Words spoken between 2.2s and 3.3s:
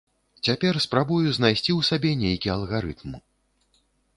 нейкі алгарытм.